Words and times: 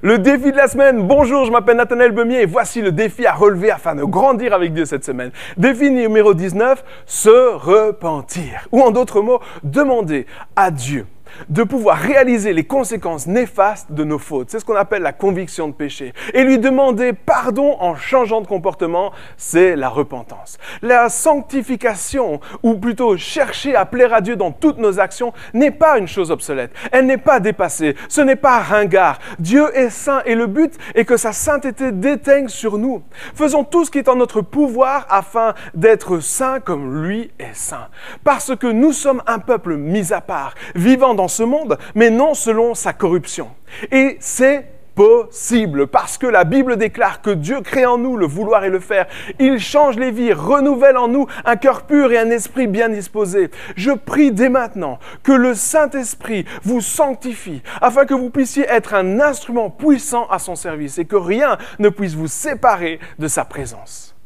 Le 0.00 0.18
défi 0.18 0.52
de 0.52 0.56
la 0.56 0.68
semaine. 0.68 1.08
Bonjour, 1.08 1.44
je 1.44 1.50
m'appelle 1.50 1.76
Nathanaël 1.76 2.12
Bemier 2.12 2.42
et 2.42 2.46
voici 2.46 2.80
le 2.80 2.92
défi 2.92 3.26
à 3.26 3.32
relever 3.32 3.72
afin 3.72 3.96
de 3.96 4.04
grandir 4.04 4.54
avec 4.54 4.72
Dieu 4.72 4.84
cette 4.84 5.04
semaine. 5.04 5.32
Défi 5.56 5.90
numéro 5.90 6.34
19, 6.34 6.84
se 7.04 7.56
repentir. 7.56 8.68
Ou 8.70 8.80
en 8.80 8.92
d'autres 8.92 9.22
mots, 9.22 9.40
demander 9.64 10.26
à 10.54 10.70
Dieu 10.70 11.04
de 11.48 11.62
pouvoir 11.62 11.98
réaliser 11.98 12.52
les 12.52 12.64
conséquences 12.64 13.26
néfastes 13.26 13.92
de 13.92 14.04
nos 14.04 14.18
fautes. 14.18 14.50
C'est 14.50 14.60
ce 14.60 14.64
qu'on 14.64 14.76
appelle 14.76 15.02
la 15.02 15.12
conviction 15.12 15.68
de 15.68 15.72
péché. 15.72 16.12
Et 16.34 16.44
lui 16.44 16.58
demander 16.58 17.12
pardon 17.12 17.76
en 17.80 17.94
changeant 17.96 18.40
de 18.40 18.46
comportement, 18.46 19.12
c'est 19.36 19.76
la 19.76 19.88
repentance. 19.88 20.58
La 20.82 21.08
sanctification, 21.08 22.40
ou 22.62 22.74
plutôt 22.74 23.16
chercher 23.16 23.74
à 23.74 23.84
plaire 23.84 24.14
à 24.14 24.20
Dieu 24.20 24.36
dans 24.36 24.52
toutes 24.52 24.78
nos 24.78 25.00
actions, 25.00 25.32
n'est 25.54 25.70
pas 25.70 25.98
une 25.98 26.08
chose 26.08 26.30
obsolète. 26.30 26.72
Elle 26.92 27.06
n'est 27.06 27.18
pas 27.18 27.40
dépassée. 27.40 27.96
Ce 28.08 28.20
n'est 28.20 28.36
pas 28.36 28.58
ringard. 28.58 29.18
Dieu 29.38 29.70
est 29.76 29.90
saint 29.90 30.22
et 30.24 30.34
le 30.34 30.46
but 30.46 30.74
est 30.94 31.04
que 31.04 31.16
sa 31.16 31.32
sainteté 31.32 31.92
déteigne 31.92 32.48
sur 32.48 32.78
nous. 32.78 33.02
Faisons 33.34 33.64
tout 33.64 33.84
ce 33.84 33.90
qui 33.90 33.98
est 33.98 34.08
en 34.08 34.16
notre 34.16 34.40
pouvoir 34.40 35.06
afin 35.08 35.54
d'être 35.74 36.20
saints 36.20 36.60
comme 36.60 37.04
lui 37.04 37.30
est 37.38 37.54
saint. 37.54 37.88
Parce 38.24 38.56
que 38.56 38.66
nous 38.66 38.92
sommes 38.92 39.22
un 39.26 39.38
peuple 39.38 39.76
mis 39.76 40.12
à 40.12 40.20
part, 40.20 40.54
vivant 40.74 41.14
dans 41.18 41.28
ce 41.28 41.42
monde, 41.42 41.78
mais 41.94 42.10
non 42.10 42.32
selon 42.32 42.74
sa 42.74 42.92
corruption. 42.92 43.50
Et 43.90 44.16
c'est 44.20 44.66
possible 44.94 45.86
parce 45.86 46.18
que 46.18 46.26
la 46.26 46.42
Bible 46.42 46.76
déclare 46.76 47.22
que 47.22 47.30
Dieu 47.30 47.60
crée 47.60 47.86
en 47.86 47.98
nous 47.98 48.16
le 48.16 48.26
vouloir 48.26 48.64
et 48.64 48.70
le 48.70 48.80
faire. 48.80 49.06
Il 49.38 49.58
change 49.60 49.96
les 49.96 50.10
vies, 50.10 50.32
renouvelle 50.32 50.96
en 50.96 51.06
nous 51.06 51.26
un 51.44 51.56
cœur 51.56 51.82
pur 51.82 52.10
et 52.10 52.18
un 52.18 52.30
esprit 52.30 52.66
bien 52.66 52.88
disposé. 52.88 53.50
Je 53.76 53.92
prie 53.92 54.32
dès 54.32 54.48
maintenant 54.48 54.98
que 55.22 55.30
le 55.30 55.54
Saint-Esprit 55.54 56.46
vous 56.64 56.80
sanctifie 56.80 57.62
afin 57.80 58.06
que 58.06 58.14
vous 58.14 58.30
puissiez 58.30 58.66
être 58.68 58.94
un 58.94 59.20
instrument 59.20 59.70
puissant 59.70 60.26
à 60.30 60.40
son 60.40 60.56
service 60.56 60.98
et 60.98 61.04
que 61.04 61.16
rien 61.16 61.58
ne 61.78 61.90
puisse 61.90 62.14
vous 62.14 62.26
séparer 62.26 62.98
de 63.20 63.28
sa 63.28 63.44
présence. 63.44 64.16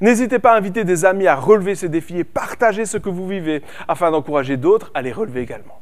N'hésitez 0.00 0.38
pas 0.38 0.52
à 0.52 0.56
inviter 0.56 0.84
des 0.84 1.04
amis 1.04 1.26
à 1.26 1.34
relever 1.34 1.74
ces 1.74 1.90
défis 1.90 2.20
et 2.20 2.24
partager 2.24 2.86
ce 2.86 2.96
que 2.96 3.10
vous 3.10 3.26
vivez 3.26 3.62
afin 3.86 4.10
d'encourager 4.10 4.56
d'autres 4.56 4.90
à 4.94 5.02
les 5.02 5.12
relever 5.12 5.42
également. 5.42 5.81